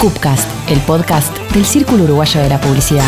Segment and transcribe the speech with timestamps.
[0.00, 3.04] Cupcast, el podcast del Círculo Uruguayo de la Publicidad.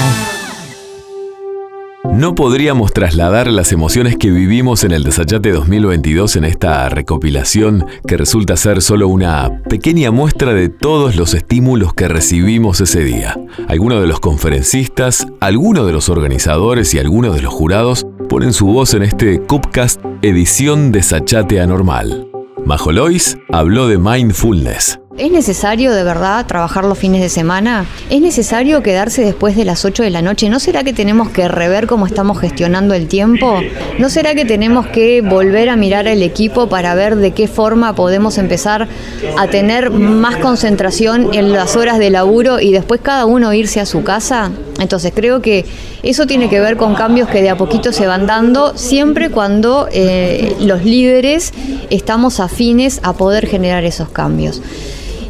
[2.13, 8.19] No podríamos trasladar las emociones que vivimos en el Desayate 2022 en esta recopilación que
[8.19, 13.39] resulta ser solo una pequeña muestra de todos los estímulos que recibimos ese día.
[13.69, 18.67] Algunos de los conferencistas, algunos de los organizadores y algunos de los jurados ponen su
[18.67, 22.29] voz en este Cupcast edición Desachate Anormal.
[22.65, 27.85] Majolois habló de mindfulness, ¿Es necesario de verdad trabajar los fines de semana?
[28.09, 30.49] ¿Es necesario quedarse después de las 8 de la noche?
[30.49, 33.61] ¿No será que tenemos que rever cómo estamos gestionando el tiempo?
[33.99, 37.95] ¿No será que tenemos que volver a mirar el equipo para ver de qué forma
[37.95, 38.89] podemos empezar
[39.37, 43.87] a tener más concentración en las horas de laburo y después cada uno irse a
[43.87, 44.51] su casa?
[44.81, 45.67] Entonces creo que
[46.03, 49.89] eso tiene que ver con cambios que de a poquito se van dando, siempre cuando
[49.93, 51.53] eh, los líderes
[51.91, 54.63] estamos afines a poder generar esos cambios.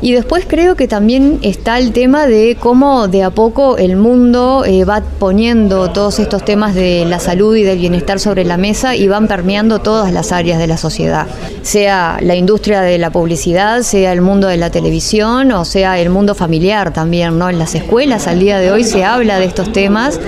[0.03, 4.65] Y después creo que también está el tema de cómo de a poco el mundo
[4.67, 8.97] eh, va poniendo todos estos temas de la salud y del bienestar sobre la mesa
[8.97, 11.29] y van permeando todas las áreas de la sociedad,
[11.63, 16.11] sea la industria de la publicidad, sea el mundo de la televisión o sea el
[16.11, 17.49] mundo familiar también, ¿no?
[17.49, 20.19] En las escuelas al día de hoy se habla de estos temas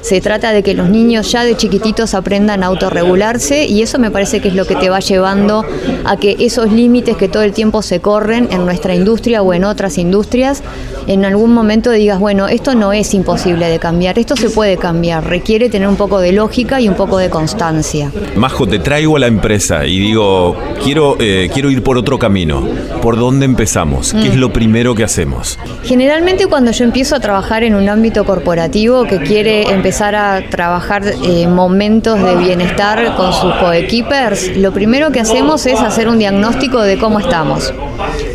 [0.00, 4.10] se trata de que los niños ya de chiquititos aprendan a autorregularse y eso me
[4.10, 5.64] parece que es lo que te va llevando
[6.04, 9.64] a que esos límites que todo el tiempo se corren en nuestra industria o en
[9.64, 10.62] otras industrias,
[11.06, 15.24] en algún momento digas, bueno, esto no es imposible de cambiar, esto se puede cambiar,
[15.26, 18.10] requiere tener un poco de lógica y un poco de constancia.
[18.36, 22.66] Majo, te traigo a la empresa y digo, quiero, eh, quiero ir por otro camino.
[23.02, 24.12] ¿Por dónde empezamos?
[24.12, 24.40] ¿Qué es mm.
[24.40, 25.58] lo primero que hacemos?
[25.84, 30.48] Generalmente cuando yo empiezo a trabajar en un ámbito corporativo que quiere empezar empezar a
[30.48, 36.20] trabajar eh, momentos de bienestar con sus coequippers, lo primero que hacemos es hacer un
[36.20, 37.74] diagnóstico de cómo estamos.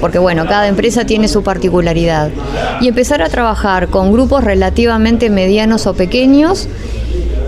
[0.01, 2.29] Porque bueno, cada empresa tiene su particularidad.
[2.81, 6.67] Y empezar a trabajar con grupos relativamente medianos o pequeños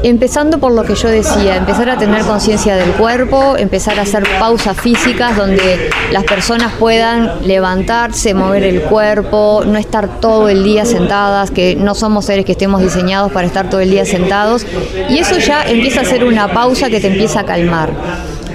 [0.04, 4.24] Empezando por lo que yo decía, empezar a tener conciencia del cuerpo, empezar a hacer
[4.40, 10.86] pausas físicas donde las personas puedan levantarse, mover el cuerpo, no estar todo el día
[10.86, 14.66] sentadas, que no somos seres que estemos diseñados para estar todo el día sentados.
[15.10, 17.90] Y eso ya empieza a ser una pausa que te empieza a calmar.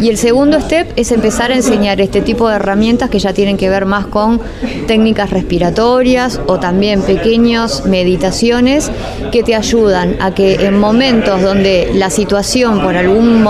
[0.03, 3.57] Y el segundo step es empezar a enseñar este tipo de herramientas que ya tienen
[3.57, 4.41] que ver más con
[4.89, 8.91] técnicas respiratorias o también pequeñas meditaciones
[9.31, 13.47] que te ayudan a que en momentos donde la situación por algún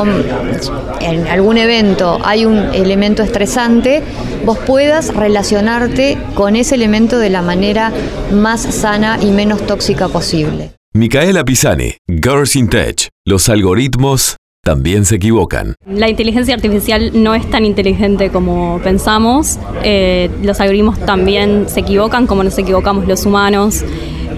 [1.01, 4.03] en algún evento hay un elemento estresante,
[4.45, 7.95] vos puedas relacionarte con ese elemento de la manera
[8.31, 10.73] más sana y menos tóxica posible.
[10.93, 15.75] Micaela Pisani, Girls in Tech, los algoritmos también se equivocan.
[15.89, 19.59] La inteligencia artificial no es tan inteligente como pensamos.
[19.83, 23.85] Eh, los algoritmos también se equivocan como nos equivocamos los humanos,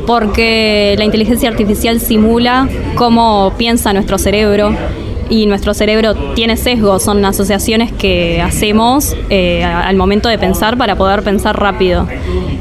[0.07, 4.75] porque la inteligencia artificial simula cómo piensa nuestro cerebro
[5.29, 10.97] y nuestro cerebro tiene sesgos, son asociaciones que hacemos eh, al momento de pensar para
[10.97, 12.07] poder pensar rápido.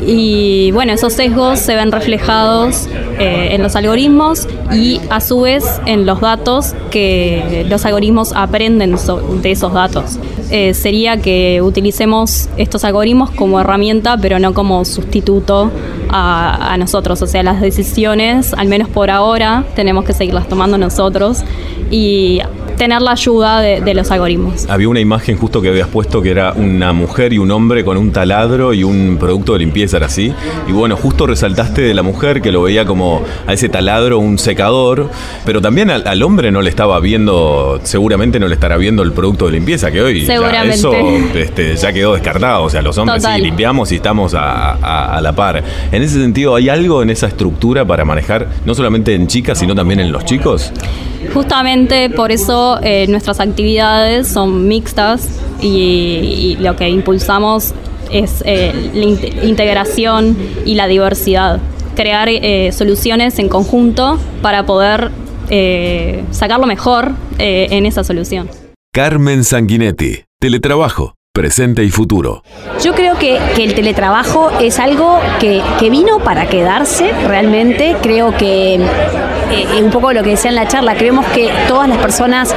[0.05, 2.87] Y bueno, esos sesgos se ven reflejados
[3.19, 8.95] eh, en los algoritmos y a su vez en los datos que los algoritmos aprenden
[9.41, 10.19] de esos datos.
[10.49, 15.71] Eh, sería que utilicemos estos algoritmos como herramienta, pero no como sustituto
[16.09, 17.21] a, a, nosotros.
[17.21, 21.43] O sea, las decisiones, al menos por ahora, tenemos que seguirlas tomando nosotros
[21.89, 22.39] y
[22.77, 24.67] tener la ayuda de, los algoritmos.
[24.69, 27.97] Había una imagen justo que habías puesto que era una mujer y un hombre con
[27.97, 30.33] un taladro y un producto de limpieza, era así.
[30.67, 34.37] Y bueno, justo resaltaste de la mujer que lo veía como a ese taladro un
[34.37, 35.09] secador,
[35.45, 39.45] pero también al, hombre no le estaba viendo, seguramente no le estará viendo el producto
[39.45, 40.93] de limpieza que hoy ya eso
[41.35, 42.63] este, ya quedó descartado.
[42.63, 45.63] O sea, los hombres sí limpiamos y estamos a, a la par.
[45.91, 49.75] En ese sentido, ¿hay algo en esa estructura para manejar no solamente en chicas, sino
[49.75, 50.71] también en los chicos?
[51.33, 55.27] Justamente por eso eh, nuestras actividades son mixtas
[55.61, 57.73] y, lo que impulsamos
[58.11, 61.59] es eh, la integración y la diversidad.
[61.95, 65.11] Crear eh, soluciones en conjunto para poder
[66.31, 68.49] sacar lo mejor en esa solución.
[68.91, 72.43] Carmen Sanguinetti, Teletrabajo, presente y futuro.
[72.83, 77.95] Yo creo que, el teletrabajo es algo que, que vino para quedarse realmente.
[78.01, 78.79] Creo que
[79.51, 82.53] eh, un poco lo que decía en la charla, creemos que todas las personas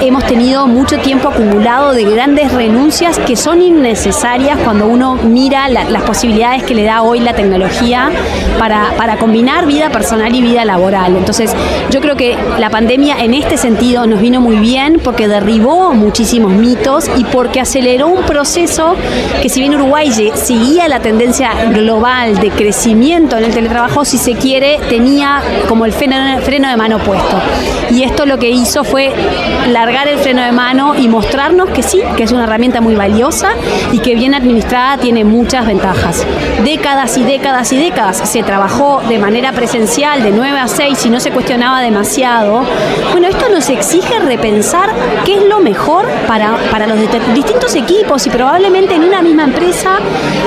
[0.00, 6.02] hemos tenido mucho tiempo acumulado de grandes renuncias que son innecesarias cuando uno mira las
[6.02, 8.10] posibilidades que le da hoy la tecnología
[8.58, 11.16] para, para combinar vida personal y vida laboral.
[11.16, 11.54] Entonces,
[11.90, 16.52] yo creo que la pandemia en este sentido nos vino muy bien porque derribó muchísimos
[16.52, 18.94] mitos y porque aceleró un proceso
[19.42, 24.34] que si bien Uruguay seguía la tendencia global de crecimiento en el teletrabajo, si se
[24.34, 25.92] quiere, tenía como el
[26.38, 27.40] freno, de mano puesto.
[27.90, 29.12] Y esto lo que hizo fue
[29.68, 33.50] largar el freno de mano y mostrarnos que sí, que es una herramienta muy valiosa
[33.92, 36.26] y que bien administrada tiene muchas ventajas.
[36.64, 41.10] Décadas y décadas y décadas se trabajó de manera presencial de 9 a 6 y
[41.10, 42.62] no se cuestionaba demasiado.
[43.12, 44.90] Bueno, esto nos exige repensar
[45.24, 46.98] qué es lo mejor para, para los
[47.34, 49.98] distintos equipos y probablemente en una misma empresa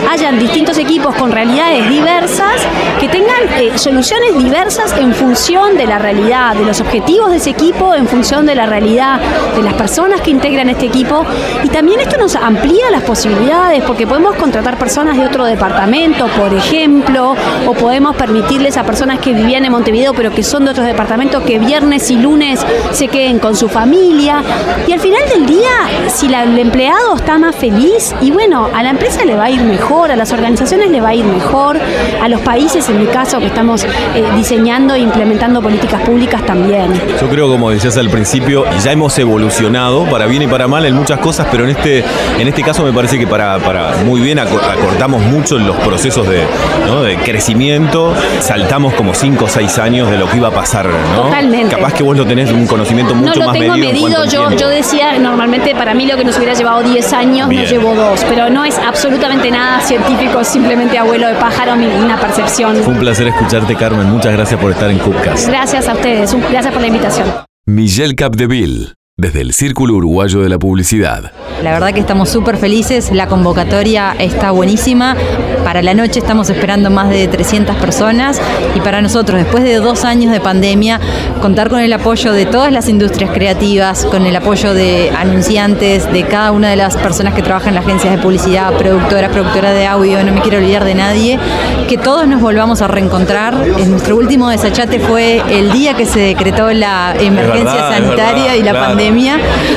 [0.10, 2.62] hayan distintos equipos con realidades diversas
[3.00, 7.52] que tengan eh, soluciones diversas en función de la realidad, de los objetivos de ese
[7.52, 9.20] equipo, en función de la realidad
[9.56, 11.26] de las personas que integran este equipo.
[11.64, 16.54] Y también esto nos amplía las posibilidades porque podemos contratar personas de otro departamento, por
[16.54, 17.36] ejemplo,
[17.68, 21.44] o podemos permitirles a personas que vivían en Montevideo pero que son de otros departamentos
[21.44, 22.60] que viernes y lunes
[22.92, 24.44] se queden con su familia.
[24.88, 25.70] Y al final del día,
[26.08, 29.62] si el empleado está más feliz, y bueno, a la empresa le va a ir
[29.62, 31.80] mejor, a las organizaciones le va a ir mejor,
[32.22, 33.90] a los países, en mi caso, que estamos eh,
[34.36, 36.92] diseñando e implementando políticas públicas también.
[37.20, 40.96] Yo creo, como decías al principio, ya hemos evolucionado para bien y para mal en
[40.96, 42.04] muchas cosas, pero en este,
[42.40, 46.40] en este caso me parece que para, para muy bien acortamos mucho los procesos de,
[46.40, 50.88] de crecimiento, saltamos como 5 o 6 años de lo que iba a pasar.
[50.88, 51.24] ¿no?
[51.24, 51.76] Totalmente.
[51.76, 54.26] Capaz que vos lo tenés un conocimiento mucho no más lo tengo medido.
[54.26, 57.96] Yo, yo decía, normalmente para mí lo que nos hubiera llevado 10 años nos llevó
[57.96, 62.76] 2, pero no es absolutamente nada científico, simplemente abuelo de pájaro, una percepción.
[62.78, 64.10] Fue un placer escucharte, Carmen.
[64.10, 65.50] Muchas gracias por estar en Cupcast.
[65.52, 66.34] Gracias a ustedes.
[66.50, 67.28] Gracias por la invitación.
[67.66, 71.32] Michelle Capdeville desde el Círculo Uruguayo de la Publicidad.
[71.62, 75.16] La verdad que estamos súper felices, la convocatoria está buenísima.
[75.64, 78.42] Para la noche estamos esperando más de 300 personas
[78.76, 81.00] y para nosotros, después de dos años de pandemia,
[81.40, 86.24] contar con el apoyo de todas las industrias creativas, con el apoyo de anunciantes, de
[86.24, 89.86] cada una de las personas que trabajan en las agencias de publicidad, productoras, productoras de
[89.86, 91.40] audio, no me quiero olvidar de nadie,
[91.88, 93.56] que todos nos volvamos a reencontrar.
[93.88, 99.01] Nuestro último desachate fue el día que se decretó la emergencia sanitaria y la pandemia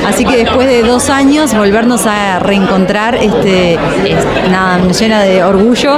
[0.07, 3.77] Así que después de dos años volvernos a reencontrar, este,
[4.51, 5.97] nada, me llena de orgullo.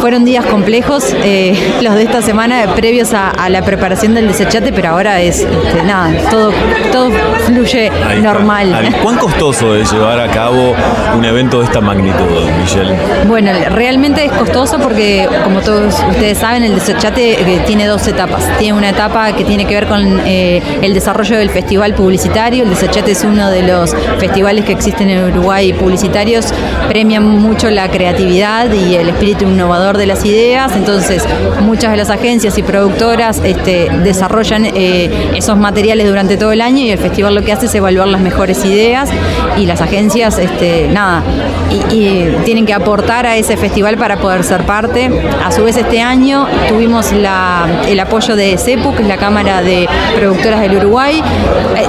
[0.00, 4.90] Fueron días complejos eh, los de esta semana previos a, la preparación del desechate, pero
[4.90, 6.52] ahora es este, nada, todo,
[6.92, 7.10] todo
[7.46, 7.90] fluye
[8.22, 8.94] normal.
[9.02, 10.74] ¿Cuán costoso es llevar a cabo
[11.16, 12.94] un evento de esta magnitud, Michelle?
[13.26, 18.44] Bueno, realmente es costoso porque, como todos ustedes saben, el desechate eh, tiene dos etapas.
[18.58, 22.68] Tiene una etapa que tiene que ver con eh, el desarrollo del festival publicitario el
[22.68, 26.46] Desachate es uno de los festivales que existen en Uruguay publicitarios,
[26.88, 31.24] premian mucho la creatividad y el espíritu innovador de las ideas, entonces
[31.60, 36.78] muchas de las agencias y productoras este, desarrollan eh, esos materiales durante todo el año
[36.78, 39.08] y el festival lo que hace es evaluar las mejores ideas
[39.56, 41.22] y las agencias, este, nada,
[41.70, 42.10] y,
[42.44, 45.10] tienen que aportar a ese festival para poder ser parte.
[45.44, 49.88] A su vez este año tuvimos el apoyo de CEPU, que es la Cámara de
[50.16, 51.22] Productoras del Uruguay.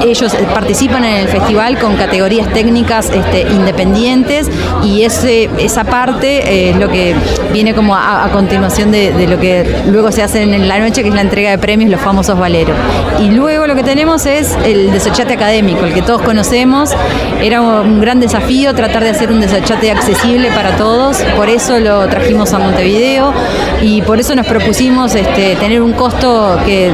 [0.05, 4.49] Ellos participan en el festival con categorías técnicas este, independientes
[4.83, 7.15] y ese, esa parte eh, es lo que
[7.51, 11.15] viene como a, continuación de, lo que luego se hace en la noche, que es
[11.15, 12.75] la entrega de premios, los famosos valeros.
[13.19, 16.91] Y luego lo que tenemos es el desechate académico, el que todos conocemos.
[17.41, 22.07] Era un gran desafío tratar de hacer un desechate accesible para todos, por eso lo
[22.07, 23.33] trajimos a Montevideo
[23.81, 26.91] y por eso nos propusimos este, tener un costo que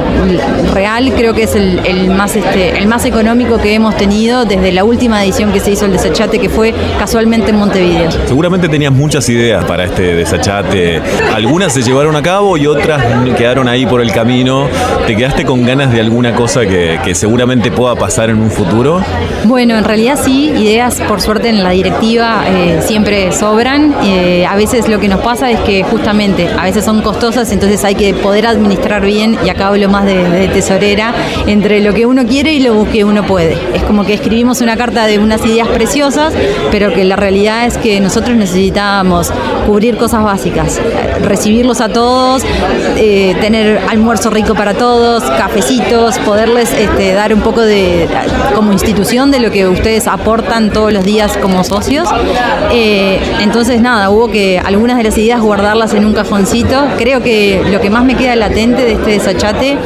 [0.73, 4.73] real creo que es el, el más, este, el más económico que hemos tenido desde
[4.73, 8.11] la última edición que se hizo el desachate, que fue casualmente en Montevideo.
[8.27, 11.01] Seguramente tenías muchas ideas para este desachate.
[11.33, 13.01] Algunas se llevaron a cabo y otras
[13.37, 14.67] quedaron ahí por el camino.
[15.05, 19.01] ¿Te quedaste con ganas de alguna cosa que, seguramente pueda pasar en un futuro?
[19.45, 23.95] Bueno, en realidad sí, ideas por suerte en la directiva eh, siempre sobran.
[24.03, 27.83] Eh, a veces lo que nos pasa es que justamente a veces son costosas, entonces
[27.85, 31.13] hay que poder administrar bien, y acá hablo más de, de tesorera,
[31.47, 33.36] entre lo que uno quiere y lo que uno puede.
[33.37, 36.33] Es como que escribimos una carta de unas ideas preciosas,
[36.71, 39.31] pero que la realidad es que nosotros necesitábamos
[39.65, 40.79] cubrir cosas básicas,
[41.21, 42.43] recibirlos a todos,
[42.97, 48.07] eh, tener almuerzo rico para todos, cafecitos, poderles este, dar un poco de,
[48.55, 52.07] como institución de lo que ustedes aportan todos los días como socios.
[52.71, 56.87] Eh, entonces, nada, hubo que algunas de las ideas guardarlas en un cajoncito.
[56.97, 59.77] Creo que lo que más me queda latente de este desachate,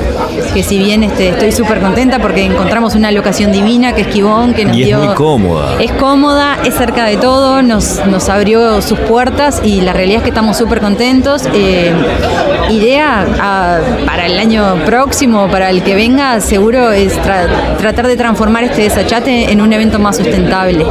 [0.53, 4.53] que si bien este, estoy súper contenta porque encontramos una locación divina que es Quibón,
[4.53, 4.99] que nos Y es dio...
[4.99, 5.81] muy cómoda.
[5.81, 10.23] Es cómoda, es cerca de todo, nos, nos abrió sus puertas y la realidad es
[10.23, 11.43] que estamos súper contentos.
[11.53, 11.93] Eh,
[12.69, 18.15] idea ah, para el año próximo, para el que venga, seguro es tra- tratar de
[18.17, 20.85] transformar este desachate en un evento más sustentable.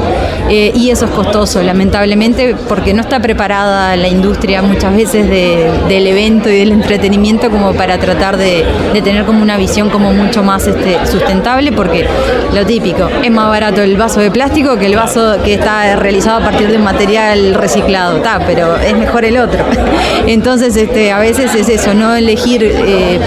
[0.48, 5.70] Eh, y eso es costoso, lamentablemente, porque no está preparada la industria muchas veces de-
[5.88, 10.12] del evento y del entretenimiento como para tratar de, de tener como una visión como
[10.12, 12.06] mucho más este, sustentable, porque
[12.54, 16.40] lo típico, es más barato el vaso de plástico que el vaso que está realizado
[16.40, 19.64] a partir de un material reciclado, pero es mejor el otro.
[20.26, 23.20] Entonces, este, a veces es eso, no elegir eh,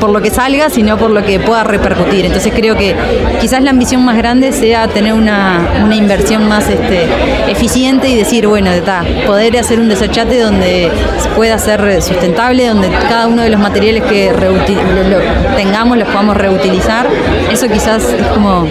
[0.00, 2.24] por lo que salga, sino por lo que pueda repercutir.
[2.26, 2.94] Entonces creo que
[3.40, 7.06] quizás la ambición más grande sea tener una, una inversión más este,
[7.48, 10.90] eficiente y decir, bueno, está, poder hacer un desachate donde
[11.36, 17.06] pueda ser sustentable, donde cada uno de los materiales que lo- tengamos los podamos reutilizar.
[17.50, 18.66] Eso quizás es como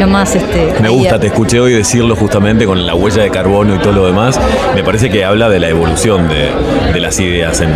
[0.00, 0.34] lo más...
[0.34, 3.92] Este, Me gusta, te escuché hoy decirlo justamente con la huella de carbono y todo
[3.92, 4.38] lo demás.
[4.74, 6.50] Me parece que habla de la evolución de,
[6.92, 7.70] de las ideas, en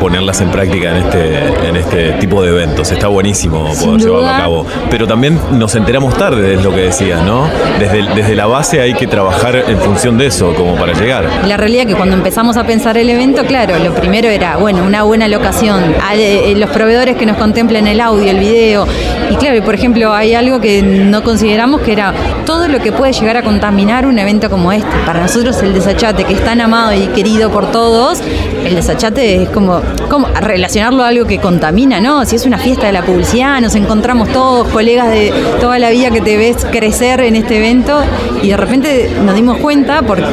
[0.00, 2.90] ponerlas en práctica en este, en este tipo de eventos.
[2.92, 4.66] Está buenísimo poder llevarlo a cabo.
[4.90, 7.48] Pero también nos enteramos tarde, es lo que decías, ¿no?
[7.78, 11.28] Desde, desde la base hay que trabajar en función de eso, como para llegar.
[11.46, 14.82] La realidad es que cuando empezamos a pensar el evento, claro, lo primero era, bueno,
[14.84, 18.86] una buena locación, a- eh, los proveedores que nos contemplen el audio, el video.
[19.30, 22.12] Y claro, por ejemplo, hay algo que no consideramos que era
[22.46, 24.86] todo lo que puede llegar a contaminar un evento como este.
[25.06, 28.20] Para nosotros el desachate, que es tan amado y querido por todos,
[28.64, 32.24] el desachate es como, como relacionarlo a algo que contamina, ¿no?
[32.24, 36.10] Si es una fiesta de la publicidad, nos encontramos todos, colegas de toda la vida
[36.10, 38.00] que te ves crecer en este evento
[38.42, 40.24] y de repente nos dimos cuenta porque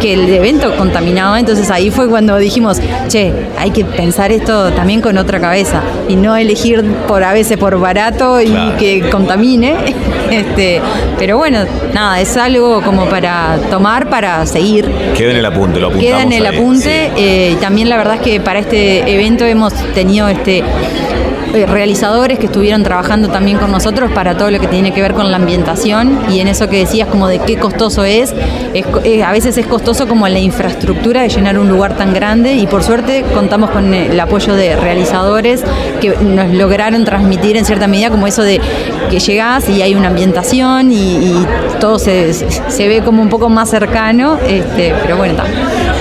[0.00, 5.00] que el evento contaminaba, entonces ahí fue cuando dijimos, che, hay que pensar esto también
[5.00, 8.76] con otra cabeza y no elegir por a veces por barato y Claro.
[8.78, 9.74] que contamine.
[10.30, 10.80] Este,
[11.18, 11.58] pero bueno,
[11.92, 16.04] nada, es algo como para tomar para seguir Queda en el apunte, lo apuntamos.
[16.12, 17.10] Queda en el ahí, apunte.
[17.16, 17.20] sí.
[17.20, 20.62] eh, y también la verdad es que para este evento hemos tenido este
[21.52, 25.14] eh, realizadores que estuvieron trabajando también con nosotros para todo lo que tiene que ver
[25.14, 28.32] con la ambientación y en eso que decías como de qué costoso es,
[28.72, 32.14] es co- eh, a veces es costoso como la infraestructura de llenar un lugar tan
[32.14, 35.64] grande y por suerte contamos con el apoyo de realizadores
[36.00, 38.60] que nos lograron transmitir en cierta medida como eso de
[39.10, 41.46] que llegás y hay una ambientación y, y
[41.80, 45.46] todo se, se ve como un poco más cercano, este, pero bueno, está.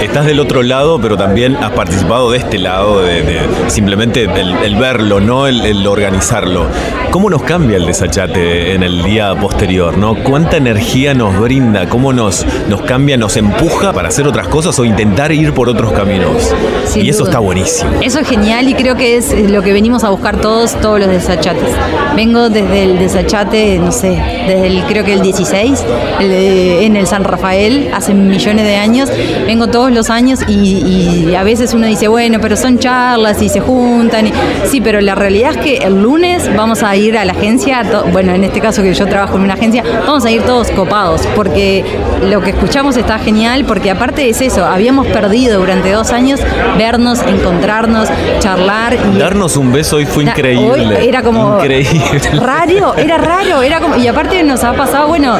[0.01, 4.55] Estás del otro lado, pero también has participado de este lado, de, de simplemente el,
[4.63, 6.67] el verlo, no el, el organizarlo.
[7.11, 9.97] ¿Cómo nos cambia el desachate en el día posterior?
[9.97, 10.15] ¿no?
[10.23, 11.89] ¿Cuánta energía nos brinda?
[11.89, 15.91] ¿Cómo nos, nos cambia, nos empuja para hacer otras cosas o intentar ir por otros
[15.91, 16.53] caminos?
[16.85, 17.91] Sin y eso está buenísimo.
[18.01, 21.09] Eso es genial y creo que es lo que venimos a buscar todos, todos los
[21.09, 21.69] desachates.
[22.15, 24.11] Vengo desde el desachate, no sé,
[24.47, 25.83] desde el creo que el 16,
[26.21, 29.09] el de- en el San Rafael, hace millones de años.
[29.45, 33.49] Vengo todos los años y, y a veces uno dice, bueno, pero son charlas y
[33.49, 34.27] se juntan.
[34.27, 34.33] y-
[34.69, 38.05] sí, pero la realidad es que el lunes vamos a ir a la agencia, to-
[38.11, 41.21] bueno, en este caso que yo trabajo en una agencia, vamos a ir todos copados,
[41.35, 41.83] porque
[42.29, 46.39] lo que escuchamos está genial, porque aparte es eso, habíamos perdido durante dos años
[46.77, 50.97] vernos, encontrarnos, charlar y Darnos un beso hoy fue increíble.
[50.97, 52.21] hoy era como Increíble.
[52.41, 55.37] raro, era raro, era como y aparte nos ha pasado, bueno,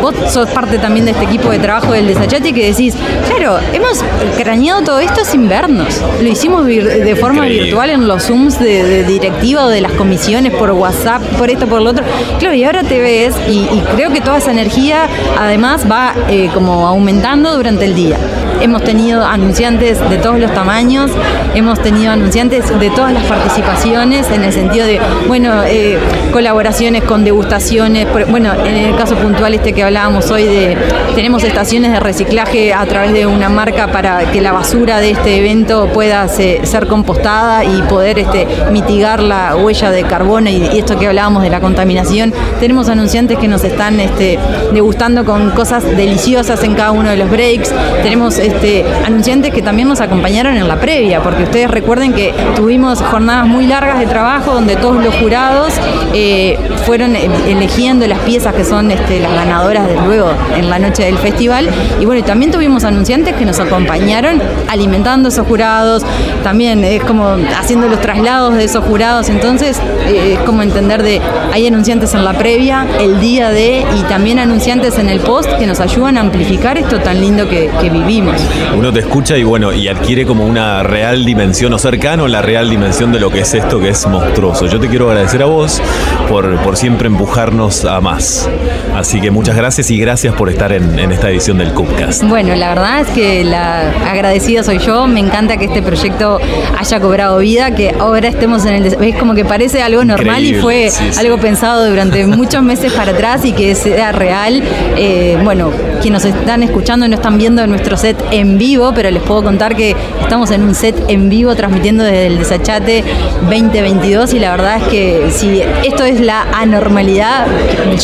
[0.00, 2.94] vos sos parte también de este equipo de trabajo del desachate que decís,
[3.28, 4.02] claro, hemos
[4.36, 6.00] craneado todo esto sin vernos.
[6.22, 7.64] Lo hicimos vir- de forma Increíble.
[7.64, 11.66] virtual en los Zooms de, de directiva o de las comisiones por WhatsApp, por esto,
[11.66, 12.04] por lo otro.
[12.38, 15.06] Claro, y ahora te ves y, y creo que toda esa energía
[15.38, 18.16] además va eh, como aumentando durante el día.
[18.60, 21.10] Hemos tenido anunciantes de todos los tamaños,
[21.54, 25.98] hemos tenido anunciantes de todas las participaciones, en el sentido de, bueno, eh,
[26.32, 28.06] colaboraciones con degustaciones.
[28.30, 30.76] bueno, en el caso puntual este que hablábamos hoy de,
[31.14, 35.38] tenemos estaciones de reciclaje a través de una marca para que la basura de este
[35.38, 40.78] evento pueda se- ser compostada y poder este, mitigar la huella de carbono y, y
[40.78, 42.32] esto que hablábamos de la contaminación.
[42.60, 44.38] Tenemos anunciantes que nos están este,
[44.72, 47.72] degustando con cosas deliciosas en cada uno de los breaks.
[48.02, 53.00] Tenemos este, anunciantes que también nos acompañaron en la previa, porque ustedes recuerden que tuvimos
[53.00, 55.72] jornadas muy largas de trabajo donde todos los jurados
[56.12, 60.78] eh, fueron eh, eligiendo las piezas que son este, las ganadoras de luego en la
[60.78, 61.68] noche del festival.
[62.00, 66.02] Y bueno, también tuvimos anunciantes que nos acompañaron alimentando esos jurados,
[66.42, 69.28] también es como haciendo los traslados de esos jurados.
[69.28, 71.20] Entonces, eh, es como entender de,
[71.52, 75.66] hay anunciantes en la previa, el día de, y también anunciantes en el post que
[75.66, 78.33] nos ayudan a amplificar esto tan lindo que vivimos.
[78.76, 82.68] Uno te escucha y bueno, y adquiere como una real dimensión o cercano la real
[82.68, 84.66] dimensión de lo que es esto que es monstruoso.
[84.66, 85.80] Yo te quiero agradecer a vos
[86.28, 88.48] por, por siempre empujarnos a más.
[88.94, 92.22] Así que muchas gracias y gracias por estar en, en esta edición del Cupcast.
[92.24, 95.06] Bueno, la verdad es que la agradecida soy yo.
[95.06, 96.38] Me encanta que este proyecto
[96.78, 98.86] haya cobrado vida, que ahora estemos en el...
[98.86, 101.18] Es como que parece algo normal y fue sí, sí.
[101.18, 104.62] algo pensado durante muchos meses para atrás y que sea real.
[104.96, 105.70] Eh, bueno,
[106.00, 109.74] quienes nos están escuchando no están viendo nuestro set en vivo, pero les puedo contar
[109.74, 113.02] que estamos en un set en vivo transmitiendo desde el Desachate
[113.42, 117.46] 2022 y la verdad es que si esto es la anormalidad,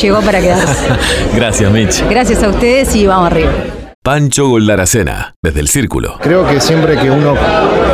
[0.00, 0.79] llegó para quedarse.
[1.34, 2.02] Gracias, Mitch.
[2.08, 3.79] Gracias a ustedes y vamos arriba.
[4.02, 6.16] Pancho Goldaracena, desde el Círculo.
[6.22, 7.34] Creo que siempre que uno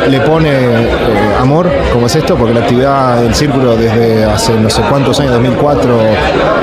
[0.09, 0.89] le pone eh,
[1.37, 5.33] amor, como es esto, porque la actividad del círculo desde hace no sé cuántos años,
[5.33, 5.99] 2004,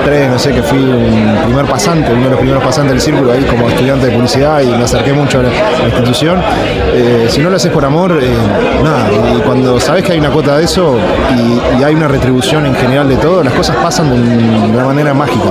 [0.06, 3.32] 3, no sé, que fui un primer pasante, uno de los primeros pasantes del círculo
[3.32, 6.40] ahí como estudiante de publicidad y me acerqué mucho a la, a la institución.
[6.94, 8.26] Eh, si no lo haces por amor, eh,
[8.82, 10.96] nada, y cuando sabes que hay una cuota de eso
[11.36, 15.12] y, y hay una retribución en general de todo, las cosas pasan de una manera
[15.12, 15.50] mágica.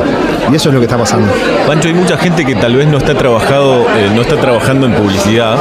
[0.51, 1.31] Y eso es lo que está pasando.
[1.67, 4.93] Pancho, hay mucha gente que tal vez no está trabajado, eh, no está trabajando en
[4.93, 5.57] publicidad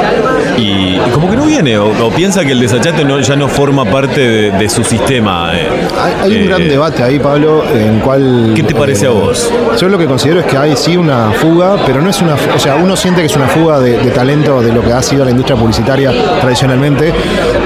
[0.59, 3.49] y, y como que no viene o, o piensa que el desachate no, ya no
[3.49, 5.53] forma parte de, de su sistema.
[5.55, 5.69] eh.
[6.03, 8.53] Hay, hay un Eh, gran debate ahí, Pablo, en cual...
[8.55, 9.51] ¿Qué te parece a vos?
[9.79, 12.35] Yo lo que considero es que hay sí una fuga, pero no es una...
[12.55, 15.03] O sea, uno siente que es una fuga de, de talento de lo que ha
[15.03, 17.13] sido la industria publicitaria tradicionalmente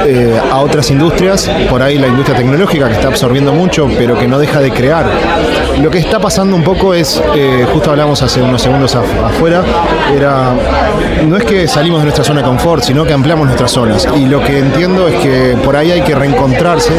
[0.07, 4.27] eh, a otras industrias, por ahí la industria tecnológica que está absorbiendo mucho, pero que
[4.27, 5.07] no deja de crear.
[5.83, 9.63] Lo que está pasando un poco es, eh, justo hablamos hace unos segundos af- afuera,
[10.17, 10.53] era...
[11.25, 14.07] No es que salimos de nuestra zona de confort, sino que ampliamos nuestras zonas.
[14.17, 16.93] Y lo que entiendo es que por ahí hay que reencontrarse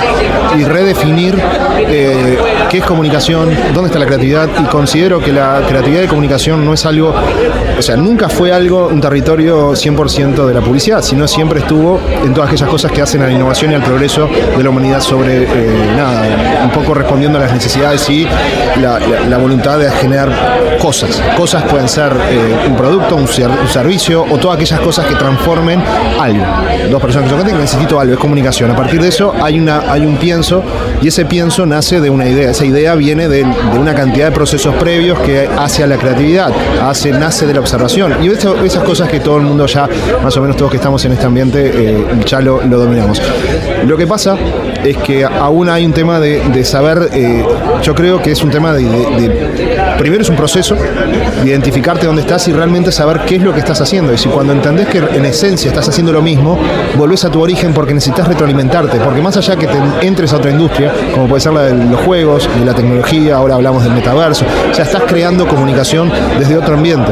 [0.58, 1.42] y redefinir
[1.78, 2.38] eh,
[2.70, 6.74] qué es comunicación, dónde está la creatividad y considero que la creatividad de comunicación no
[6.74, 7.14] es algo,
[7.78, 12.34] o sea, nunca fue algo, un territorio 100% de la publicidad, sino siempre estuvo en
[12.34, 15.44] todas aquellas cosas que hacen a la innovación y al progreso de la humanidad sobre,
[15.44, 18.28] eh, nada, un poco respondiendo a las necesidades y
[18.82, 20.30] la, voluntad de generar
[20.82, 21.22] cosas.
[21.38, 25.16] Cosas pueden ser eh, un producto, un, ser- un servicio o todas aquellas cosas que
[25.16, 25.82] transformen
[26.20, 26.44] algo.
[26.90, 28.72] Dos personas que se encuentran que necesito algo, es comunicación.
[28.72, 30.64] A partir de eso hay, una, hay un pienso
[31.02, 32.52] y ese pienso nace de una idea.
[32.52, 33.46] Esa idea viene de,
[33.78, 36.52] una cantidad de procesos previos que hace a la creatividad,
[36.84, 38.16] hace, nace de la observación.
[38.24, 39.88] Y esas cosas que todo el mundo ya,
[40.24, 43.22] más o menos todos que estamos en este ambiente, eh, ya lo dominamos.
[43.86, 44.36] Lo que pasa
[44.84, 47.44] es que aún hay un tema de, de saber, eh,
[47.84, 50.76] yo creo que es un tema de, de- primero es un proceso
[51.45, 54.13] identificarte dónde estás y realmente saber qué es lo que estás haciendo.
[54.13, 56.58] Y si cuando entendés que en esencia estás haciendo lo mismo,
[56.95, 60.52] volvés a tu origen porque necesitas retroalimentarte, porque más allá que te entres a otra
[60.52, 64.45] industria, como puede ser la de los juegos, de la tecnología, ahora hablamos del metaverso,
[64.73, 67.12] ya estás creando comunicación desde otro ambiente.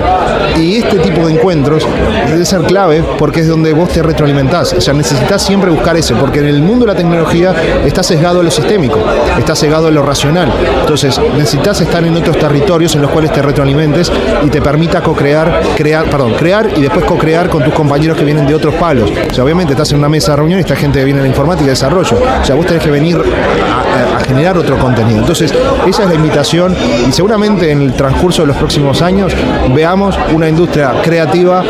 [0.57, 1.85] Y este tipo de encuentros
[2.27, 4.73] debe ser clave porque es donde vos te retroalimentás.
[4.73, 7.53] O sea, necesitas siempre buscar ese, porque en el mundo de la tecnología
[7.85, 8.99] está sesgado a lo sistémico,
[9.37, 10.51] está sesgado a lo racional.
[10.81, 14.11] Entonces, necesitas estar en otros territorios en los cuales te retroalimentes
[14.43, 18.45] y te permita co-crear, crear, perdón, crear y después co-crear con tus compañeros que vienen
[18.47, 19.09] de otros palos.
[19.29, 21.29] O sea, obviamente estás en una mesa de reunión y esta gente viene de la
[21.29, 22.17] informática y desarrollo.
[22.41, 25.19] O sea, vos tenés que venir a, a- a generar otro contenido.
[25.19, 25.53] Entonces,
[25.87, 26.75] esa es la invitación
[27.07, 29.33] y seguramente en el transcurso de los próximos años
[29.73, 31.63] veamos una industria creativa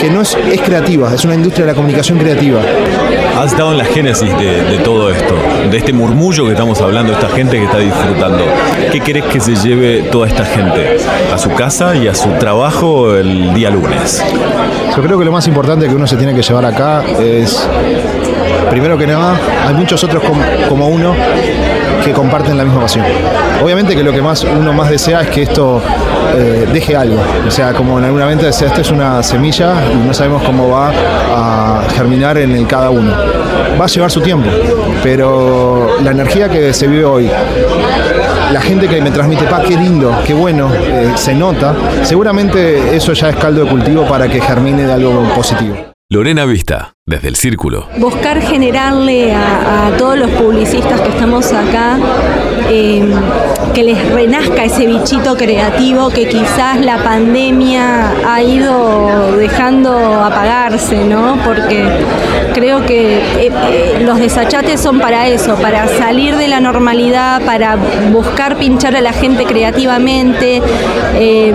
[0.00, 2.60] que no es, es creativa, es una industria de la comunicación creativa.
[3.36, 5.34] Has estado en la génesis de, todo esto,
[5.70, 8.44] de este murmullo que estamos hablando, esta gente que está disfrutando.
[8.92, 10.96] ¿Qué querés que se lleve toda esta gente
[11.32, 14.22] a su casa y a su trabajo el día lunes?
[14.96, 17.68] Yo creo que lo más importante que uno se tiene que llevar acá es,
[18.70, 21.14] primero que nada, hay muchos otros com- como uno
[22.04, 23.04] que comparten la misma pasión.
[23.62, 25.82] Obviamente que lo que más uno más desea es que esto
[26.36, 27.16] eh, deje algo.
[27.46, 30.68] O sea, como en alguna mente decía, esto es una semilla y no sabemos cómo
[30.68, 33.12] va a germinar en cada uno.
[33.80, 34.48] Va a llevar su tiempo,
[35.02, 37.30] pero la energía que se vive hoy,
[38.52, 43.12] la gente que me transmite, pa, qué lindo, qué bueno, eh, se nota, seguramente eso
[43.12, 45.93] ya es caldo de cultivo para que germine de algo positivo.
[46.10, 47.88] Lorena Vista, desde el Círculo.
[47.96, 51.98] buscar generarle a, todos los publicistas que estamos acá
[52.68, 53.02] eh,
[53.72, 61.38] que les renazca ese bichito creativo que quizás la pandemia ha ido dejando apagarse, ¿no?
[61.42, 61.82] Porque
[62.54, 67.76] creo que eh, eh, los desachates son para eso, para salir de la normalidad, para
[68.10, 70.62] buscar pinchar a la gente creativamente,
[71.14, 71.52] eh,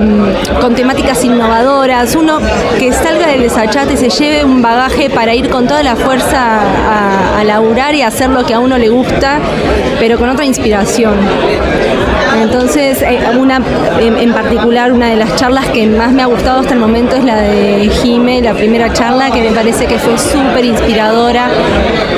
[0.61, 2.15] con temáticas innovadoras.
[2.15, 2.39] Uno
[2.77, 6.59] que salga del desachate se lleve un bagaje para ir con toda la fuerza
[7.37, 9.39] a, laburar y hacer lo que a uno le gusta,
[9.97, 11.13] pero con otra inspiración.
[12.41, 13.61] Entonces, eh, una
[13.99, 17.23] en particular, una de las charlas que más me ha gustado hasta el momento es
[17.23, 20.88] la de Jime, la primera charla, que me parece que fue súper inspiradora,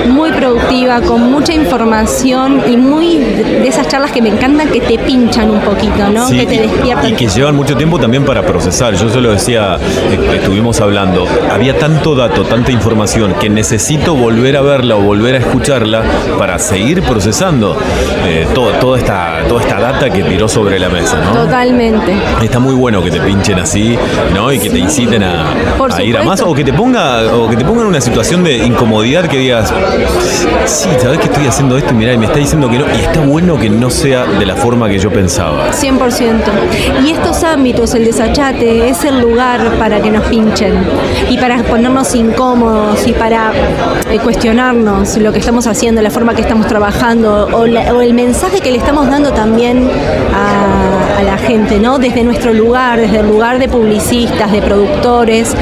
[0.08, 4.98] muy productiva, con mucha información y muy de esas charlas que me encantan que te
[4.98, 6.28] pinchan un poquito, ¿no?
[6.28, 7.10] Sí, que te despiertan.
[7.10, 8.94] Y que llevan mucho tiempo también para procesar.
[8.96, 14.56] Yo se lo decía, eh, estuvimos hablando, había tanto dato, tanta información, que necesito volver
[14.58, 16.02] a verla o volver a escucharla
[16.38, 17.78] para seguir procesando
[18.26, 21.34] eh, todo- toda, esta, toda esta data que tiró sobre la mesa, ¿no?
[21.44, 22.14] Totalmente.
[22.42, 23.98] Está muy bueno que te pinchen así,
[24.34, 24.52] ¿no?
[24.52, 25.54] Y que te inciten a,
[26.04, 28.61] ir a más o que te ponga o que te pongan en una situación de
[28.65, 29.74] incomodidad que digas,
[30.65, 33.02] sí, sabes que estoy haciendo esto y mirá, y me está diciendo que no y
[33.02, 35.71] está bueno que no sea de la forma que yo pensaba.
[35.71, 36.41] 100%.
[37.06, 40.74] Y estos ámbitos, el desachate, es el lugar para que nos pinchen
[41.30, 43.52] y para ponernos incómodos y para
[44.10, 48.13] eh, cuestionarnos lo que estamos haciendo, la forma que estamos trabajando o, la- o el
[48.13, 49.89] mensaje que le estamos dando también
[50.34, 52.00] a, a la gente, ¿no?
[52.00, 55.54] Desde nuestro lugar, desde el lugar de publicistas, de productores,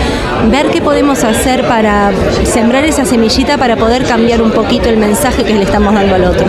[0.51, 2.12] ver qué podemos hacer para
[2.45, 6.23] sembrar esa semillita para poder cambiar un poquito el mensaje que le estamos dando al
[6.23, 6.45] otro.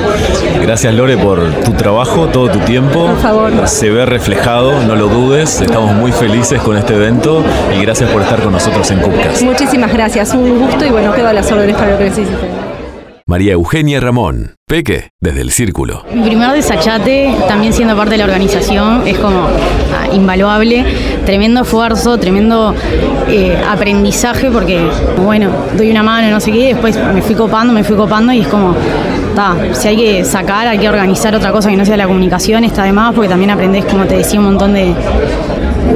[0.62, 3.06] Gracias Lore por tu trabajo, todo tu tiempo.
[3.06, 3.68] Por favor.
[3.68, 5.60] Se ve reflejado, no lo dudes.
[5.60, 7.44] Estamos muy felices con este evento
[7.76, 9.42] y gracias por estar con nosotros en Cupcast.
[9.42, 12.49] Muchísimas gracias, un gusto y bueno, quedo a las órdenes para lo que necesiten.
[13.30, 16.02] María Eugenia Ramón, Peque, desde el Círculo.
[16.12, 20.84] Mi primer desachate, también siendo parte de la organización, es como ah, invaluable.
[21.24, 22.74] Tremendo esfuerzo, tremendo
[23.28, 24.84] eh, aprendizaje, porque,
[25.24, 28.40] bueno, doy una mano, no sé qué, después me fui copando, me fui copando y
[28.40, 28.74] es como,
[29.36, 32.64] ta, si hay que sacar, hay que organizar otra cosa que no sea la comunicación,
[32.64, 34.92] está de más, porque también aprendés, como te decía, un montón de,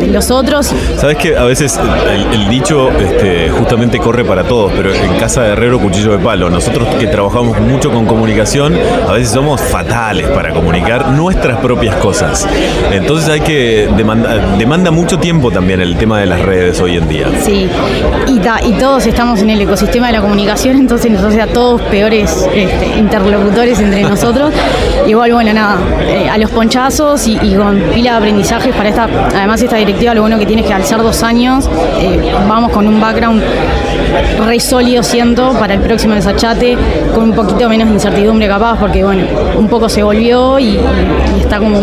[0.06, 0.72] de los otros.
[0.98, 1.78] Sabes que a veces
[2.10, 6.18] el, el dicho este, justamente corre para todos, pero en casa de herrero cuchillo de
[6.18, 6.50] palo.
[6.50, 8.76] Nosotros que trabajamos mucho con comunicación,
[9.08, 12.46] a veces somos fatales para comunicar nuestras propias cosas.
[12.92, 17.08] Entonces hay que demanda, demanda mucho tiempo también el tema de las redes hoy en
[17.08, 17.26] día.
[17.44, 17.68] Sí,
[18.28, 21.46] y, ta- y todos estamos en el ecosistema de la comunicación, entonces nos hace a
[21.46, 24.52] todos peores este, interlocutores entre nosotros.
[25.06, 29.08] Igual, bueno, nada, eh, a los ponchazos y, y con pila de aprendizajes para esta,
[29.34, 29.76] además esta
[30.14, 31.68] lo bueno que tiene es que al ser dos años,
[32.00, 33.42] eh, vamos con un background
[34.46, 36.76] re sólido siento para el próximo desachate,
[37.14, 39.24] con un poquito menos de incertidumbre capaz, porque bueno,
[39.56, 40.78] un poco se volvió y,
[41.40, 41.80] está como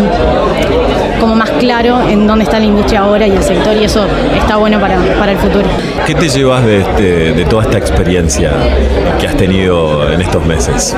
[1.20, 4.04] como más claro en dónde está la industria ahora y el sector y eso
[4.36, 5.66] está bueno para, para el futuro.
[6.08, 8.52] ¿Qué te llevas de, este- de toda esta experiencia
[9.20, 10.96] que has tenido en estos meses?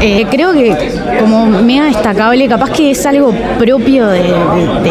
[0.00, 0.74] Eh, creo que
[1.20, 4.32] como mega destacable, capaz que es algo propio de,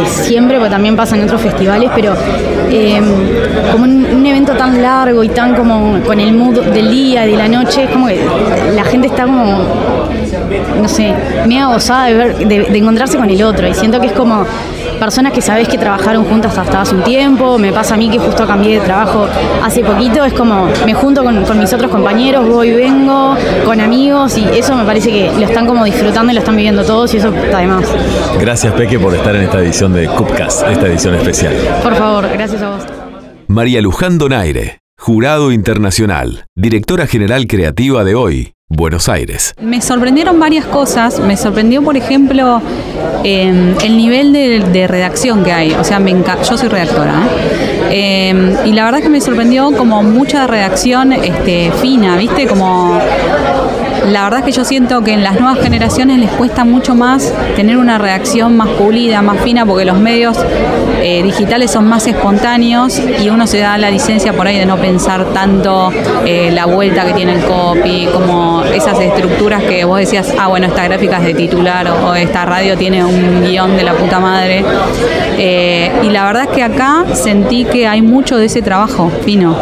[0.05, 2.13] siempre, porque también pasa en otros festivales, pero
[2.69, 3.01] eh,
[3.71, 7.47] como un, evento tan largo y tan como con el mood del día de la
[7.47, 8.19] noche, es como que
[8.75, 9.63] la gente está como,
[10.79, 11.15] no sé,
[11.47, 13.67] mega gozada de, ver, de, de encontrarse con el otro.
[13.67, 14.45] Y siento que es como
[14.99, 18.19] personas que sabes que trabajaron juntas hasta hace un tiempo, me pasa a mí que
[18.19, 19.27] justo cambié de trabajo
[19.63, 23.35] hace poquito, es como me junto con, con mis otros compañeros, voy y vengo,
[23.65, 26.83] con amigos y eso me parece que lo están como disfrutando y lo están viviendo
[26.83, 27.85] todos y eso está de más.
[28.39, 31.53] Gracias Peque por estar en esta edición de Cupcast, esta edición especial.
[31.81, 32.83] Por favor, gracias a vos.
[33.47, 39.55] María Luján Donaire, Jurado Internacional, Directora General Creativa de Hoy, Buenos Aires.
[39.61, 41.21] Me sorprendieron varias cosas.
[41.21, 42.61] Me sorprendió, por ejemplo,
[43.23, 45.71] eh, el nivel de, redacción que hay.
[45.71, 47.13] O sea, me yo soy redactora.
[47.13, 48.29] ¿eh?
[48.31, 52.45] Eh, y la verdad que me sorprendió como mucha redacción este, fina, ¿viste?
[52.45, 52.99] Como
[54.07, 57.33] la verdad es que yo siento que en las nuevas generaciones les cuesta mucho más
[57.55, 60.37] tener una redacción más pulida, más fina, porque los medios
[61.01, 64.77] eh, digitales son más espontáneos y uno se da la licencia por ahí de no
[64.77, 65.91] pensar tanto
[66.25, 70.67] eh, la vuelta que tiene el copy, como esas estructuras que vos decías, ah, bueno,
[70.67, 74.63] esta gráfica es de titular o, esta radio tiene un guion de la puta madre.
[75.37, 79.55] Eh, y la verdad es que acá sentí que hay mucho de ese trabajo fino.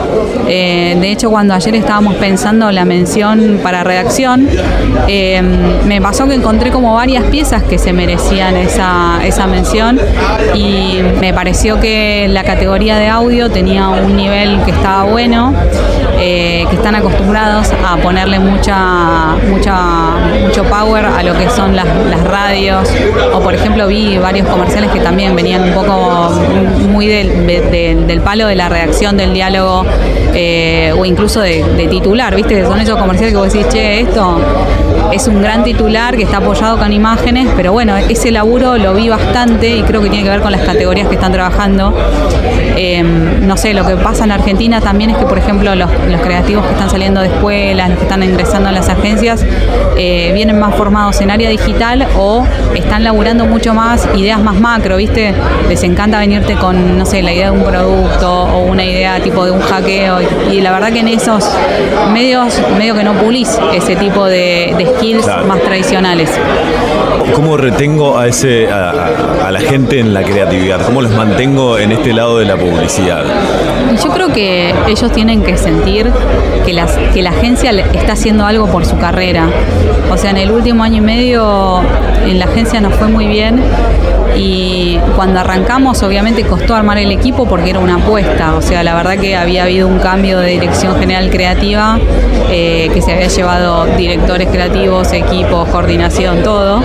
[0.47, 4.26] De hecho, cuando ayer estábamos pensando la mención para redacción,
[5.07, 5.41] eh,
[5.85, 9.99] me pasó que encontré como varias piezas que se merecían esa, esa mención
[10.55, 15.53] y me pareció que la categoría de audio tenía un nivel que estaba bueno,
[16.19, 19.75] eh, que están acostumbrados a ponerle mucha, mucha,
[20.45, 22.89] mucho power a lo que son las, las radios,
[23.33, 26.31] o por ejemplo vi varios comerciales que también venían un poco
[26.89, 29.85] muy del, de- de- del palo de la redacción del diálogo
[30.33, 32.65] eh, o incluso de, titular, ¿viste?
[32.65, 34.86] Son esos comerciales que vos decís, che, esto Song.
[35.11, 39.09] Es un gran titular que está apoyado con imágenes, pero bueno, ese laburo lo vi
[39.09, 41.93] bastante y creo que tiene que ver con las categorías que están trabajando.
[42.75, 45.89] Em, no sé, lo que pasa en Argentina también es que, por ejemplo, los,
[46.21, 49.43] creativos que están saliendo de escuelas, los que están ingresando a las agencias,
[49.97, 54.97] eh, vienen más formados en área digital o están laburando mucho más ideas más macro,
[54.97, 55.33] ¿viste?
[55.69, 59.43] Les encanta venirte con, no sé, la idea de un producto o una idea tipo
[59.45, 60.19] de un hackeo
[60.51, 61.49] y, la verdad que en esos
[62.11, 66.29] medios medio que no pulís ese tipo de, skills más tradicionales.
[67.33, 70.85] ¿Cómo retengo a ese a, la gente en la creatividad?
[70.85, 73.23] ¿Cómo los mantengo en este lado de la publicidad?
[74.03, 76.11] Yo creo que ellos tienen que sentir
[76.65, 79.49] que, las, que la agencia está haciendo algo por su carrera.
[80.11, 81.81] O sea, en el último año y medio
[82.25, 83.61] en la agencia nos fue muy bien
[84.37, 88.93] y cuando arrancamos obviamente costó armar el equipo porque era una apuesta, o sea, la
[88.93, 91.99] verdad que había habido un cambio de dirección general creativa,
[92.49, 96.81] eh, que se había llevado directores creativos, equipos, coordinación, todo.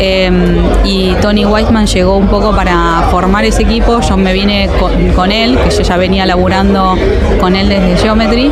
[0.00, 4.70] Em, y Tony Weisman llegó un poco para formar ese equipo, yo me vine
[5.14, 6.96] con, él, que yo ya venía laburando
[7.40, 8.50] con él desde Geometry,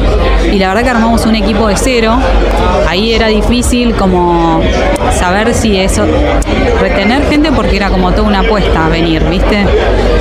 [0.52, 2.16] y la verdad que armamos un equipo de cero,
[2.88, 4.60] ahí era difícil como
[5.12, 6.04] saber si eso,
[6.80, 9.64] retener gente porque era como toda una apuesta a venir, ¿viste?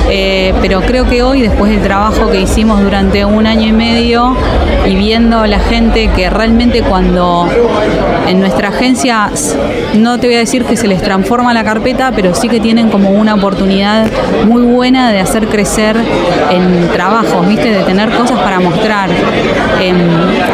[0.09, 4.35] Eh, pero creo que hoy, después del trabajo que hicimos durante un año y medio
[4.85, 7.47] y viendo la gente que realmente cuando
[8.27, 9.31] en nuestra agencia,
[9.95, 12.89] no te voy a decir que se les transforma la carpeta, pero sí que tienen
[12.89, 14.07] como una oportunidad
[14.45, 15.97] muy buena de hacer crecer
[16.51, 17.71] en trabajos, ¿viste?
[17.71, 19.09] De tener cosas para mostrar.
[19.81, 19.97] Em,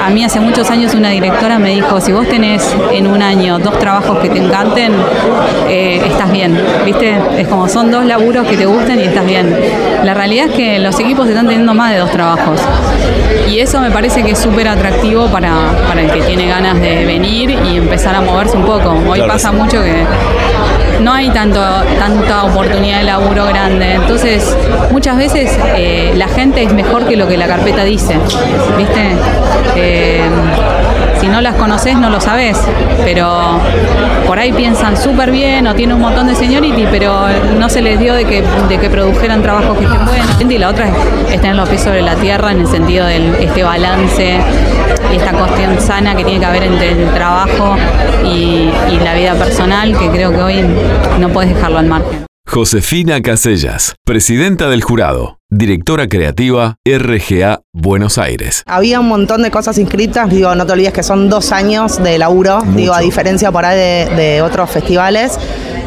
[0.04, 3.60] a mí hace muchos años una directora me dijo, si vos tenés en un año
[3.60, 4.94] dos trabajos que te encanten,
[5.68, 7.18] eh, estás bien, ¿viste?
[7.42, 9.52] Es como son dos laburos que te gusten y estás bien.
[10.04, 12.62] La realidad es que los equipos están teniendo más de dos trabajos.
[13.50, 17.04] Y eso me parece que es súper atractivo para, para el que tiene ganas de
[17.04, 18.96] venir y empezar a moverse un poco.
[19.10, 20.06] Hoy pasa mucho que
[21.00, 21.60] no hay tanto,
[21.98, 23.96] tanta oportunidad de laburo grande.
[23.96, 24.56] Entonces,
[24.92, 28.20] muchas veces eh, la gente es mejor que lo que la carpeta dice.
[28.78, 29.16] ¿Viste?
[29.76, 30.22] Eh,
[31.22, 32.60] si no las conoces no lo sabes,
[33.06, 33.60] pero
[34.26, 37.28] por ahí piensan súper bien o tienen un montón de seniority, pero
[37.60, 40.42] no se les dio de que, de que produjeran trabajos que estén buenos.
[40.42, 40.88] Y la otra
[41.30, 44.40] es, tener los pies sobre la tierra en el sentido de este balance
[45.14, 47.76] y esta cuestión sana que tiene que haber entre el trabajo
[48.26, 50.66] y, y la vida personal, que creo que hoy
[51.20, 52.31] no puedes dejarlo al margen.
[52.54, 58.64] Josefina Casellas, presidenta del jurado, directora creativa RGA Buenos Aires.
[58.66, 62.18] Había un montón de cosas inscritas, digo, no te olvides que son dos años de
[62.18, 65.40] laburo, digo, a diferencia por ahí de, otros festivales.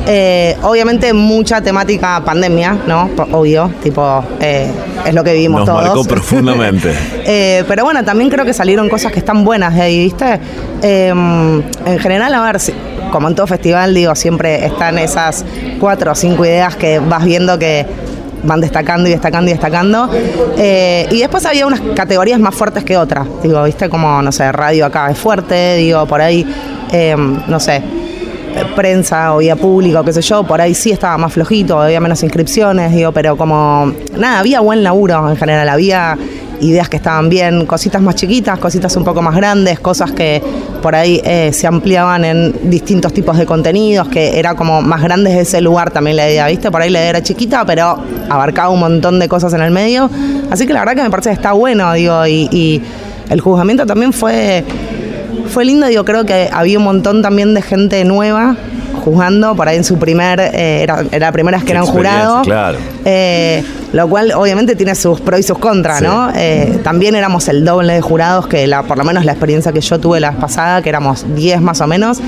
[0.06, 3.10] Eh, obviamente mucha temática pandemia, ¿no?
[3.32, 4.70] Obvio, tipo, eh,
[5.06, 5.82] es lo que vivimos Nos todos.
[5.84, 6.92] marcó profundamente.
[7.24, 10.40] Eh, pero bueno, también creo que salieron cosas que están buenas de ahí, ¿viste?
[10.86, 12.74] en general, a ver, si,
[13.10, 15.46] como en todo festival, digo, siempre están esas
[15.80, 17.86] cuatro o cinco ideas que vas viendo que
[18.42, 20.10] van destacando y destacando y destacando.
[20.56, 23.26] Eh, y después había unas categorías más fuertes que otras.
[23.42, 26.46] Digo, viste como, no sé, radio acá es fuerte, digo, por ahí,
[26.92, 27.82] em, no sé,
[28.74, 32.22] prensa o vía público, qué sé yo, por ahí sí estaba más flojito, había menos
[32.22, 36.16] inscripciones, digo, pero como, nada, había buen laburo en general, había
[36.60, 40.42] ideas que estaban bien, cositas más chiquitas, cositas un poco más grandes, cosas que
[40.82, 45.34] por ahí eh, se ampliaban en distintos tipos de contenidos, que era como más grandes
[45.34, 46.70] de ese lugar también la idea, ¿viste?
[46.70, 50.10] Por ahí la idea era chiquita, pero abarcaba un montón de cosas en el medio.
[50.50, 52.82] Así que la verdad que me parece que está bueno, digo, y,
[53.30, 54.62] el juzgamiento también fue,
[55.54, 58.56] fue lindo, digo, creo que había un montón también de gente nueva
[59.04, 62.44] juzgando, por ahí en su primer, eh, era, era, la primera vez que eran jurados.
[62.44, 62.76] Claro.
[63.04, 63.62] Eh,
[63.92, 66.32] lo cual obviamente tiene sus pros y sus contras, ¿no?
[66.34, 69.80] Eh, también éramos el doble de jurados que la, por lo menos la experiencia que
[69.80, 72.18] yo tuve la vez pasada, que éramos 10 más o menos,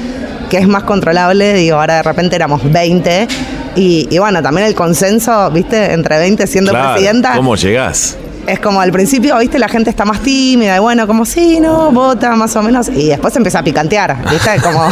[0.48, 3.26] que es más controlable, digo, ahora de repente éramos 20.
[3.74, 5.92] Y, bueno, también el consenso, ¿viste?
[5.94, 7.34] Entre 20 siendo presidenta.
[7.34, 8.16] ¿Cómo llegás?
[8.46, 11.90] Es como al principio, viste, la gente está más tímida y bueno, como sí, no,
[11.90, 12.88] vota más o menos.
[12.88, 14.88] Y después empieza a picantear, viste, como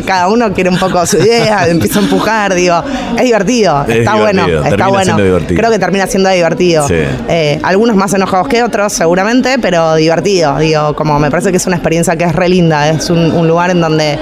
[0.06, 2.82] cada uno quiere un poco su idea, empieza a empujar, digo,
[3.16, 5.16] es divertido, está bueno, está bueno.
[5.46, 6.86] Creo que termina siendo divertido.
[6.90, 11.66] Eh, algunos más enojados que otros, seguramente, pero divertido, digo, como me parece que es
[11.66, 14.18] una experiencia que es re linda, es un, lugar en donde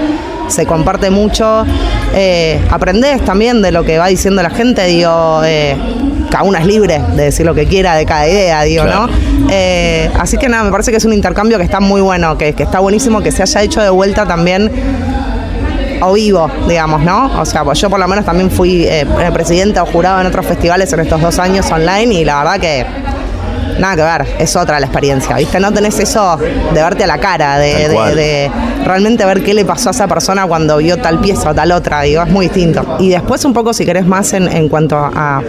[0.47, 1.65] se comparte mucho,
[2.15, 5.75] eh, aprendes también de lo que va diciendo la gente, digo, eh,
[6.29, 9.07] cada uno es libre de decir lo que quiera de cada idea, digo, ¿no?
[9.49, 12.49] Eh, así que nada, me parece que es un intercambio que está muy bueno, que,
[12.49, 14.71] está buenísimo que se haya hecho de vuelta también
[16.01, 17.39] o vivo, digamos, ¿no?
[17.39, 20.45] O sea, pues yo por lo menos también fui eh, presidenta o jurado en otros
[20.45, 22.85] festivales en estos dos años online y la verdad que
[23.79, 25.59] nada que ver, es otra la experiencia, ¿viste?
[25.59, 28.51] No tenés eso de verte a la cara, de, de-
[28.85, 32.01] realmente ver qué le pasó a esa persona cuando vio tal pieza o tal otra,
[32.01, 32.97] digo, es muy distinto.
[32.99, 35.41] Y después un poco, si querés más en, en cuanto a, a-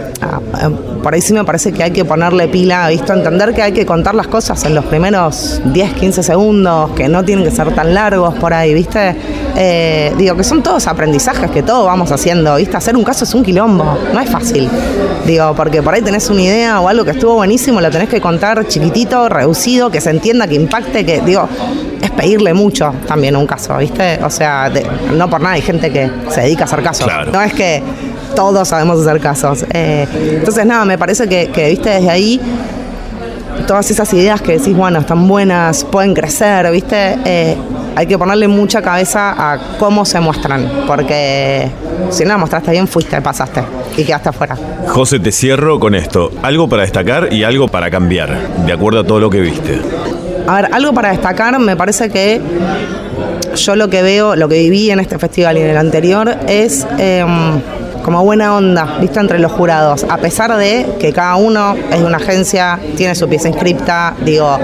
[0.53, 0.69] a-
[1.01, 3.13] Por ahí sí me parece que hay que ponerle pila, ¿viste?
[3.13, 7.23] Entender que hay que contar las cosas en los primeros 10, 15 segundos, que no
[7.23, 9.15] tienen que ser tan largos por ahí, ¿viste?
[9.55, 12.75] Eh, digo, que son todos aprendizajes que todos vamos haciendo, ¿viste?
[12.77, 14.69] Hacer un caso es un quilombo, no es fácil.
[15.25, 18.19] Digo, porque por ahí tenés una idea o algo que estuvo buenísimo, lo tenés que
[18.21, 21.47] contar chiquitito, reducido, que se entienda, que impacte, que, digo,
[22.01, 24.19] es pedirle mucho también un caso, ¿viste?
[24.23, 24.85] O sea, de-
[25.15, 27.05] no por nada hay gente que se dedica a hacer casos.
[27.07, 27.31] Claro.
[27.31, 27.81] No es que
[28.35, 29.65] todos sabemos hacer casos.
[29.71, 32.41] Eh, entonces, nada, me parece que, que, viste, desde ahí
[33.67, 37.17] todas esas ideas que decís, bueno, están buenas, pueden crecer, ¿viste?
[37.25, 37.57] Eh,
[37.95, 41.69] hay que ponerle mucha cabeza a cómo se muestran, porque
[42.09, 43.61] si no la mostraste bien, fuiste, pasaste
[43.97, 44.57] y quedaste afuera.
[44.87, 46.31] José, te cierro con esto.
[46.41, 49.79] Algo para destacar y algo para cambiar, de acuerdo a todo lo que viste.
[50.47, 52.41] A ver, algo para destacar, me parece que
[53.55, 56.87] yo lo que veo, lo que viví en este festival y en el anterior es
[56.97, 57.61] em,
[58.09, 62.05] como buena onda, vista entre los jurados, a pesar de que cada uno es de
[62.05, 64.57] una agencia, tiene su pieza inscripta, digo,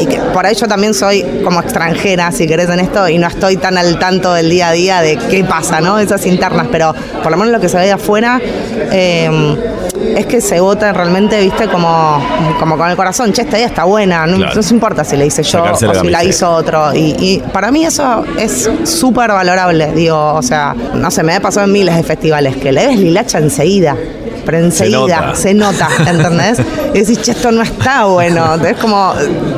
[0.00, 3.28] y que por ahí yo también soy como extranjera, si querés, en esto, y no
[3.28, 6.00] estoy tan al tanto del día a día de qué pasa, ¿no?
[6.00, 8.40] Esas internas, pero por lo menos lo que se ve de afuera.
[8.90, 9.56] em,
[10.16, 12.20] es que se vota realmente, viste, como,
[12.58, 14.54] como con el corazón, che, esta idea está buena, no, Claro.
[14.54, 16.24] no se importa si la hice yo la o si la camiseta.
[16.24, 16.94] hizo otro.
[16.94, 21.40] Y, y para mí eso es súper valorable, digo, o sea, no sé, me ha
[21.40, 23.96] pasado en miles de festivales que le ves lilacha enseguida.
[24.44, 25.34] Pero enseguida nota.
[25.34, 26.58] se nota, ¿entendés?
[26.94, 28.54] Y decís, che, esto no está bueno.
[28.54, 29.12] Es como,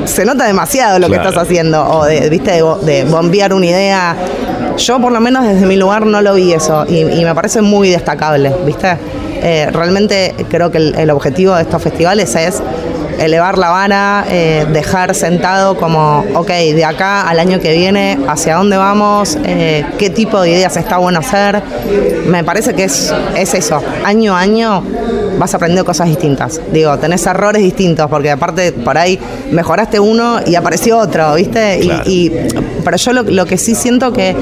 [0.04, 1.22] se nota demasiado lo Claro.
[1.22, 1.88] que estás haciendo.
[1.88, 4.16] O de, viste, de, bo- de bombear una idea.
[4.76, 6.84] Yo, por lo menos desde mi lugar, no lo vi eso.
[6.88, 8.96] Y, y me parece muy destacable, ¿viste?
[9.42, 12.62] Eh, realmente creo que el, el objetivo de estos festivales es
[13.20, 18.56] elevar la vara, eh, dejar sentado como, ok, de acá al año que viene, hacia
[18.56, 21.62] dónde vamos, eh, qué tipo de ideas está bueno hacer.
[22.26, 24.82] Me parece que es, es eso, año a año
[25.38, 26.60] vas aprendiendo cosas distintas.
[26.72, 29.18] Digo, tenés errores distintos, porque aparte por ahí
[29.50, 31.78] mejoraste uno y apareció otro, ¿viste?
[31.78, 31.90] Y-.
[32.06, 32.32] Y,
[32.84, 34.34] pero yo lo, lo que sí siento que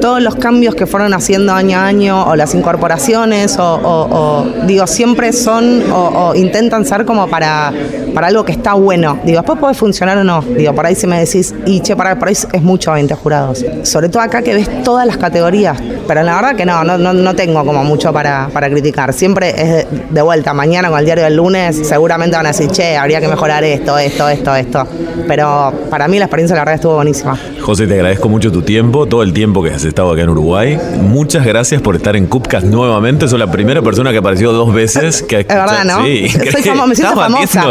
[0.00, 4.66] todos los cambios que fueron haciendo año a año, o las incorporaciones, o, o- o,
[4.66, 7.72] digo, siempre son o, o intentan ser como para,
[8.18, 9.16] para algo que está bueno.
[9.24, 10.42] Digo, después puede funcionar o no.
[10.42, 13.64] Digo, por ahí si me decís, y che, para, por ahí es mucho 20 jurados.
[13.84, 15.78] Sobre todo acá que ves todas las categorías.
[16.08, 19.12] Pero la verdad que no, no, no, no tengo como mucho para, para criticar.
[19.12, 20.52] Siempre es de, de vuelta.
[20.52, 23.96] Mañana con el diario del lunes seguramente van a decir, che, habría que mejorar esto,
[23.96, 24.84] esto, esto, esto.
[25.28, 27.38] Pero para mí la experiencia la verdad estuvo buenísima.
[27.60, 30.76] José, te agradezco mucho tu tiempo, todo el tiempo que has estado acá en Uruguay.
[31.02, 33.28] Muchas gracias por estar en Cupcast nuevamente.
[33.28, 35.22] Sos la primera persona que apareció dos veces.
[35.22, 36.02] Que Es verdad, ¿no?
[36.04, 37.62] Sí, Soy famo- me siento famosa.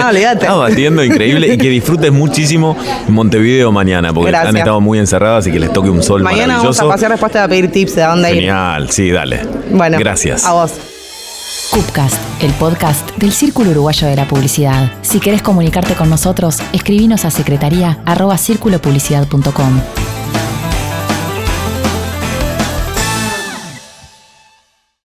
[0.00, 0.44] No, olvídate.
[0.46, 2.76] Estás batiendo increíble y que disfrutes muchísimo
[3.08, 4.50] Montevideo mañana, porque Gracias.
[4.50, 6.86] han estado muy encerradas y que les toque un sol Mañana vamos maravilloso.
[6.86, 8.34] a pasear después te a pedir tips de dónde ir.
[8.36, 9.40] Genial, sí, dale.
[9.70, 10.44] Bueno, Gracias.
[10.44, 10.72] A vos.
[11.70, 14.92] Cupcast, el podcast del Círculo Uruguayo de la Publicidad.
[15.02, 20.03] Si querés comunicarte con nosotros, escribinos a secretaría arroba círculopublicidad.com.